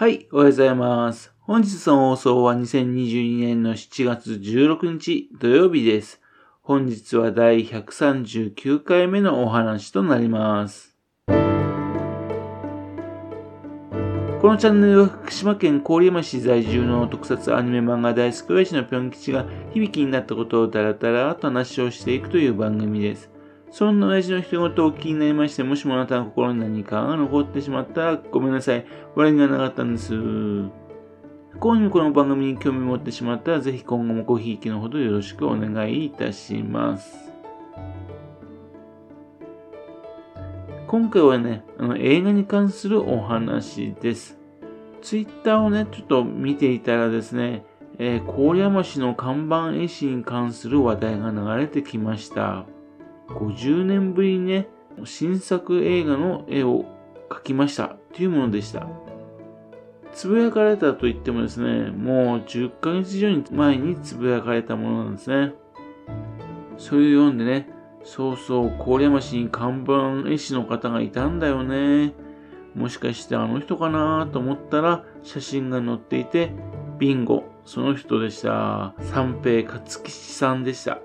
[0.00, 1.32] はい、おはようございます。
[1.40, 6.20] 本日の放送は2022年の7月16日土曜日です。
[6.62, 10.94] 本日は第139回目のお話となります。
[11.26, 11.32] こ
[14.44, 23.32] のチャンネルは福島県郡山市在住の特撮アニメ漫画大好き親父のぴょん吉が響きになったことをダラダラと話をしていくという番組です。
[23.70, 28.86] そんな親父の一言を気になりまして、もしもあなたの心に何かが残ってしまったらごめんなさい。
[29.14, 30.14] 笑いがなかったんです。
[30.14, 37.32] 不幸にもこの番組に興味を持ってしまったら、ぜひ今後もごひいきのほどよろしくお願いいたします。
[40.86, 44.38] 今回はね、あの映画に関するお話です。
[45.02, 47.64] ツイッターをね、ちょっと見ていたらですね、
[47.98, 52.64] えー、郡山市の看板絵師に関する話題が流れてきました。
[53.28, 54.68] 50年ぶりにね、
[55.04, 56.84] 新作映画の絵を
[57.30, 58.88] 描きましたというものでした。
[60.12, 65.54] つぶやかれたと言ってもですね、もう10ヶ月以上前につぶやかれたものなんですね。
[66.76, 67.68] それを読んでね、
[68.04, 72.14] そうそう、郡山市に看板絵師の方がいたんだよね。
[72.74, 76.52] もしかしてあの人かなと思ったら写真が載っていて、
[76.98, 78.94] ビンゴ、その人でした。
[79.00, 81.00] 三平勝吉さんでした。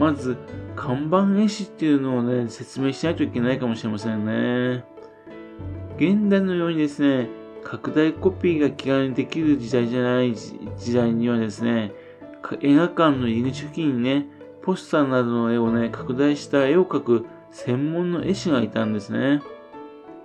[0.00, 0.38] まず、
[0.76, 4.82] 看板絵師っていうのをね、説明しないといけないかもしれませんね。
[5.96, 7.28] 現代のようにですね、
[7.62, 11.92] 拡大コピーが気軽にできる時代じゃない時代にはですね、
[12.62, 14.26] 映画館の入り口付近にね、
[14.62, 19.42] ポスターなどの絵をね、拡大した絵を描く専門の絵師がいたんですね。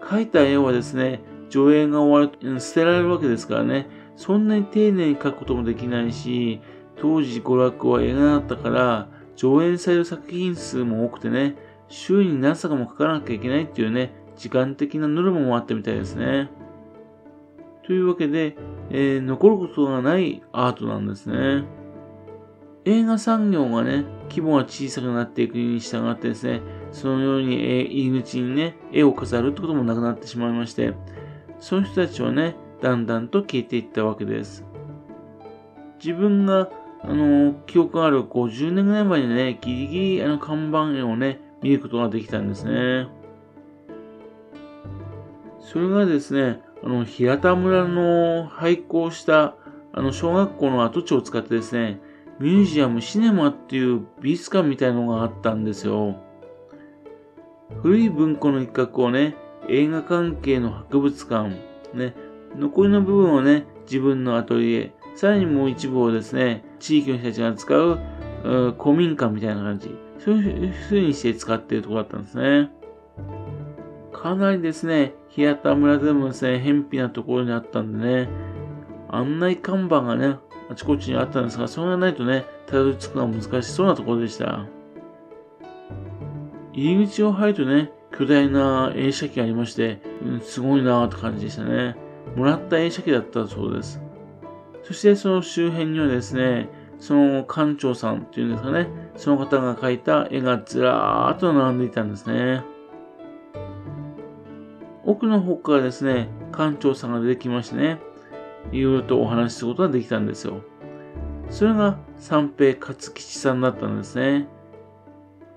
[0.00, 6.60] 描いた絵はですね、上映が終わると、捨てられるわけですからね、そんなに丁寧に描くこともできないし、
[7.00, 11.56] 当時娯楽は映画だったから、上演される作品数も多くてね、
[11.88, 16.50] 週に何作も書かなきゃいけないっていうね、時間的なノルマもあったみたいですね。
[17.84, 18.56] というわけで、
[18.90, 21.64] えー、残ることがないアートなんですね。
[22.84, 30.94] 映画産業がね、規模が小さくなっていくに従ってですね、そのように、え、入り口にね、絵を飾るってこともなくなってしまいまして、
[31.58, 34.64] その人たちはね、だんだんと消えていったわけです。
[36.02, 36.70] 自分が
[37.08, 43.08] あの、記憶がある50年ぐらい前にね、ギリギリあの看板絵をね、見ることができたんですね。
[45.60, 49.56] それがですね、あの、平田村の廃校した
[49.92, 52.00] あの小学校の跡地を使ってですね、
[52.38, 56.16] ミュージアムシネマっていう美術館みたいのがあったんですよ。
[57.82, 59.36] 古い文庫の一角をね、
[59.68, 61.56] 映画関係の博物館、
[61.94, 62.14] ね、
[62.54, 67.98] 残りの部分をね、自分のアトリエ、さらにもう一部をですね、地域の人たちが使う
[68.78, 69.90] 古民家みたいな感じ。
[70.18, 72.70] そういう風にして使っているところだったんですね。
[74.12, 78.28] かなりですね、平田村でもですね、偏僻なところにあったんでね、
[79.08, 80.36] 案内看板がね、
[80.70, 84.66] あちこちにあったんですが、それがないとね、たどり着くのは難しそうなところでした。
[86.72, 91.96] 入り口を入るとね、巨大な映写機がありまして、うん、すごいなーって感じでしたね。
[92.34, 94.02] もらった映写機だったそうです。
[94.86, 96.68] そしてその周辺にはですね、
[97.00, 102.62] その館長さんっていうんですかね、その方が描いた絵がずらーっと並んでいたんですね。
[105.04, 107.98] 奥の方からですね、館長さんが出てきましてね、
[108.70, 110.60] いろいろとお話しすることができたんですよ。
[111.50, 114.46] それが三平勝吉さんだったんですね。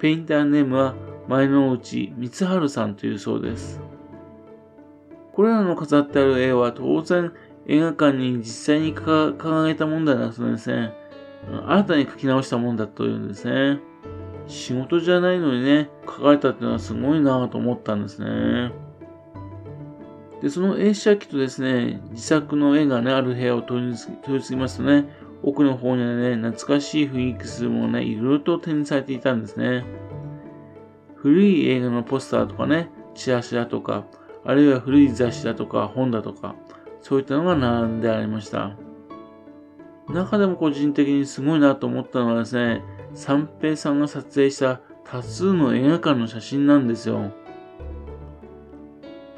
[0.00, 0.96] ペインターネームは
[1.28, 3.80] 前の内光春さんというそうです。
[5.32, 7.32] これらの飾ってある絵は当然
[7.66, 10.92] 映画館に実際に掲げたもんだなそうですね。
[11.66, 13.80] 新たに書き直したもんだというんですね。
[14.46, 18.72] 仕事じゃないのにね、書かれたっていうのはすごいなぁと思ったんですね。
[20.42, 25.08] で、その映写機とですね、自作の絵がね、ある部屋を通り過ぎますとね、
[25.44, 29.84] 奥の方にはね、懐かしい雰囲気するものね、いろいろと展示されていたんですね。
[31.14, 34.04] 古い映画のポスターとかね、チラシだとか、
[34.44, 36.56] あるいは古い雑誌だとか、本だとか、
[37.02, 38.76] そういったのが並んでありました。
[40.08, 42.82] 中でも個人的にすごいなと思ったのはですね、
[43.14, 47.32] 三平さんが撮影した多数の映画館の写真なんですよ。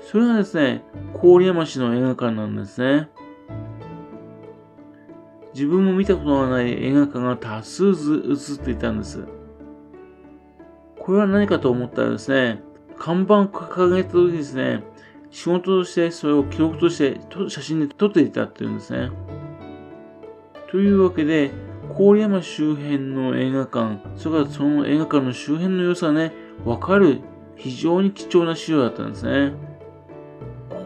[0.00, 0.84] それがですね、
[1.20, 3.08] 郡山市の映画館なんですね。
[5.54, 9.24] 自分も見たことがない映画館が多数映っていたんです。
[10.98, 12.62] これは何かと思ったらですね、
[12.98, 14.82] 看板を掲げた時ですね、
[15.34, 19.10] 仕事としてそれを記録として写真で撮っていたっていうんですね。
[20.70, 21.50] というわけで、
[21.98, 26.32] 郡山周辺の映画館、それからその映画館の周辺の様子がね、
[26.64, 27.18] わかる
[27.56, 29.54] 非常に貴重な資料だったんですね。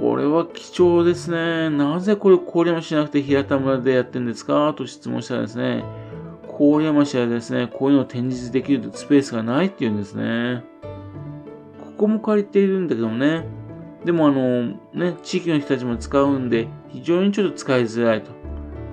[0.00, 1.68] これは貴重ですね。
[1.68, 4.72] なぜこれ郡山市じゃなくて平田村でやってるんですか？
[4.74, 5.84] と質問したらですね、
[6.58, 10.64] 郡山市はですね、こういうのを展示できるスペースがないって言うんですね。
[11.80, 13.57] ここも借りているんだけどもね。
[14.08, 18.30] でもあの、ね、地域の人たちも使うんで、非常にちょっと使いづらいと。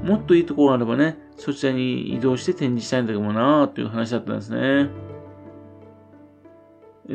[0.04, 4.90] もっといいところがあればね、そちらに移動して展示したいんだけどもなという話だったんですね。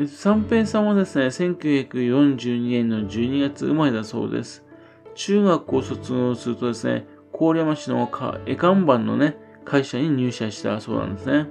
[0.07, 4.65] 三平さんはですね、1942年の12月生まれだそうです。
[5.13, 8.09] 中学校を卒業するとですね、郡山市の
[8.47, 11.49] 絵看板のね、会社に入社したそうなんですね。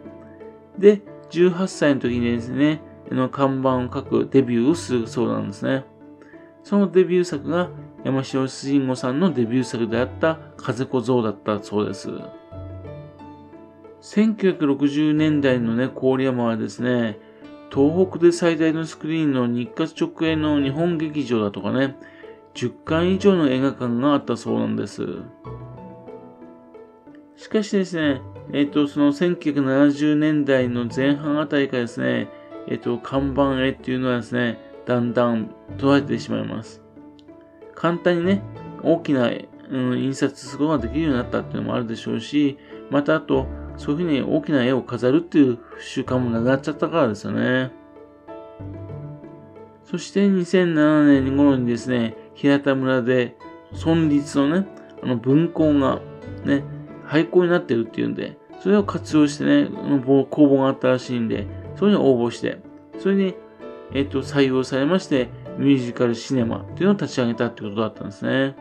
[0.77, 1.01] で、
[1.31, 5.85] 18歳の時にですね、の看板を書くデビューをするそうなんですね。
[6.63, 7.71] そのデビュー作が
[8.05, 12.11] 山城慎吾さんのデビュー作であった風小僧だったそうです。
[14.03, 17.19] 1960年代のね、郡山はですね、
[17.73, 21.97] 東北で最大のスクリーンの日活直営の日本劇場だとかね、
[22.55, 25.07] 10巻以上の映画館があったそうなんです。
[27.37, 28.21] しかしですね、
[28.53, 32.29] えっ、ー、と、その1970年代の前半あたりからですね、
[32.67, 34.59] えっ、ー、と、看板絵っていうのはですね、
[34.91, 36.83] だんだん捉えてしまいます。
[37.77, 38.43] 簡単にね、
[38.83, 39.31] 大きな、
[39.71, 42.59] うん、印刷することができるようになったっていうのもあるでしょうし、
[42.91, 43.47] またあと、
[43.77, 47.71] そういうふうに大きな絵を飾るっていう習慣もなくなっちゃったからですよね。
[49.85, 53.37] そして2007年頃にですね、平田村で
[53.73, 54.67] 村立のね、
[55.05, 56.01] あの文庫が
[56.45, 56.65] ね、
[57.05, 59.69] 廃校になってるっていうんで、それを活用してね、
[60.31, 61.47] 公募があったらしいんで、
[61.77, 62.61] それに応募して、
[62.99, 63.37] それに、
[63.93, 65.29] えっ、と、採用されまして、
[65.59, 68.57] ミュージカルシネマっていうのを立ち上げたってことだったんですね。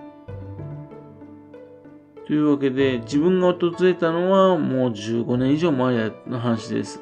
[2.25, 7.01] というわけで、自分が訪れたのはもう15年以上前の話です。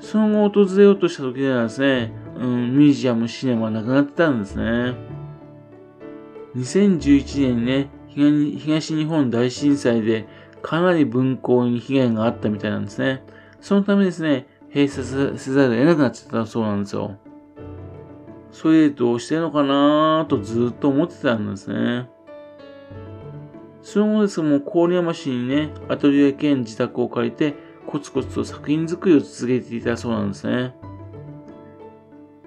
[0.00, 4.94] その後訪れようとした時ではですね、うん、ミュージアム、シネマなくなってたんですね。
[6.56, 7.90] 2011年にね、
[8.58, 10.26] 東日本大震災で
[10.62, 13.22] かなり分校に被害があったみたいなんですね。
[13.60, 17.16] そのためですね、閉鎖せざるを得なくなっちゃったそうなんですよ。
[18.50, 22.10] それでどうしてんのかなーとずっと思ってたんですね。
[23.80, 27.54] その後ですもう郡山市にね、アトリエ兼自宅を借りて、
[27.86, 30.74] コツコツと作品作りを続けていたそうなんですね。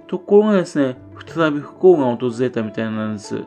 [0.06, 3.44] ところがですね、再び不幸が訪れたみたいなんです。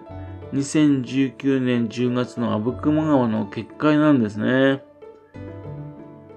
[0.54, 4.82] 2019年10月の阿武隈川の決壊なんですね。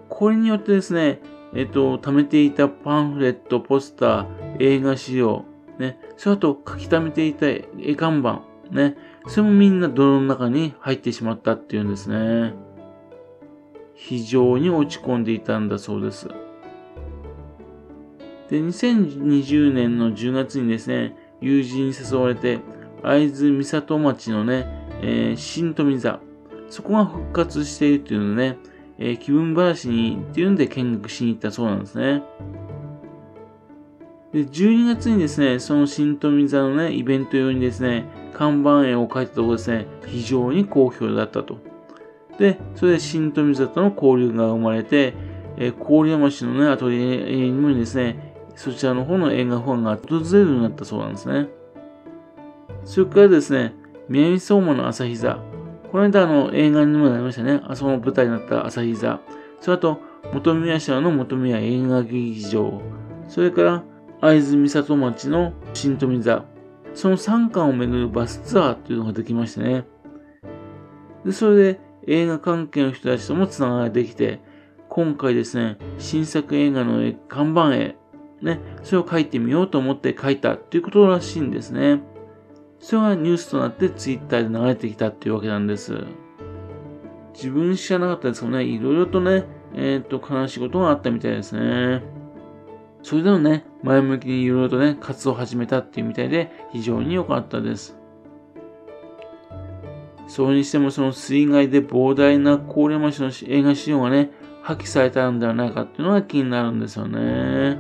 [0.10, 1.22] これによってですね、
[1.56, 5.46] えっと、貯めていたパンフレット、ポスター、映画資料、
[5.80, 8.98] ね、それと書き溜めていた絵看板、ね、
[9.28, 12.54] それもみんな泥の中に入ってしまったっていうんですね。
[13.94, 16.28] 非常に落ち込んでいたんだそうです。
[18.50, 22.60] で、2020年の10月にですね、友人に誘われて、
[23.02, 24.68] 会津美里町のね、
[25.02, 26.20] えー、新富座、
[26.70, 28.58] そこが復活しているっていうのね、
[28.98, 32.24] えー、気分話にっていうんで見学しに行ったそうなんですね。
[34.34, 41.58] で、12月にですね、その新富座のね、イベント用にですね、看板絵を描いたところですね、非常に好評だったと。
[42.38, 45.14] で、それで新富座との交流が生まれて、
[45.58, 51.48] えー、郡山市のね、アトリエにもですね、そちらの方の映画ファンが訪れるようになったそうなんですね。
[52.84, 53.74] それからですね、
[54.10, 55.40] 南相馬の朝日座。
[55.92, 57.62] この間あの映画にもなりましたね。
[57.66, 59.20] あその舞台になった朝日座。
[59.62, 60.00] それと、
[60.34, 62.82] 元宮市の元宮映画劇場。
[63.28, 63.84] それから、
[64.22, 66.46] 会津美里町の新富座。
[66.94, 69.86] その3巻を巡るバスツアーっていうのができましてね。
[71.26, 74.42] で、それで映画関係の人たちともつながりできて、
[74.90, 77.96] 今回ですね、新作映画の看板絵、
[78.42, 82.02] ね、それを書いてみようと思って書いたっていうことらしいんですね。
[82.86, 86.04] それがニュースとなってツイッターで流れてきたっていうわけなんです。
[87.34, 92.04] 自分知らなかったですけどね、いろいろとね、えっ、と、悲しいことがあったみたいですね。
[93.02, 97.98] それでもね、前向きにいろいろとね、活動を始めたっていうみたいで、非常に良かったです。
[100.28, 104.30] それにしてもその水害で膨大な郡山市の映画資料がね、
[104.62, 107.80] 破棄されたんではないかっていうのが気になるんですよね。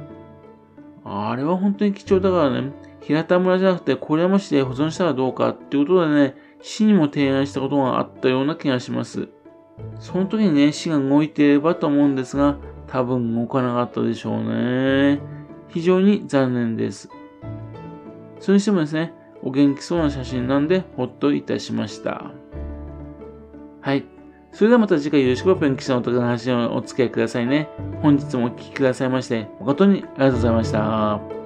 [1.03, 2.71] あれは本当に貴重だからね、
[3.05, 9.29] 平田村じゃなくて郡山市で保存したらどうかっていうことでね、市にも提案したことがあったような気がします。
[9.99, 12.57] その時にね、市が動いていればと思うんですが、
[12.87, 15.19] 多分動かなかったでしょうね。
[15.67, 17.07] 非常に残念です。
[18.39, 22.31] それにしてもですね、お元気そうな写真なんで、ほっといたしました。
[23.81, 24.03] はい。
[24.51, 27.69] それではまた次回よろしくペンキさんのお得な話をお付き合いくださいね。
[28.01, 31.44] 本日もお聴きくださいまして、誠にありがとうございました。